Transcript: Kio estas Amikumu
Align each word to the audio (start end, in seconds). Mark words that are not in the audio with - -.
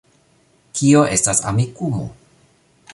Kio 0.79 1.03
estas 1.17 1.43
Amikumu 1.53 2.03